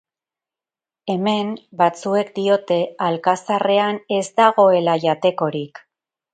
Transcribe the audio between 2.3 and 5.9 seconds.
diote Alkazarrean ez dagoela jatekorik.